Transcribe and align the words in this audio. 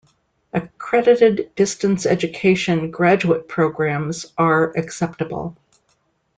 Accredited 0.51 1.51
distance 1.55 2.07
education 2.07 2.89
graduate 2.89 3.47
programs 3.47 4.25
are 4.35 4.71
acceptable. 4.75 5.55